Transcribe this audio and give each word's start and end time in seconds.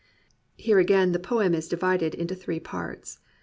Here 0.55 0.79
again 0.79 1.11
the 1.11 1.19
poem 1.19 1.53
is 1.53 1.67
divided 1.67 2.15
into 2.15 2.33
three 2.33 2.59
parts. 2.59 3.19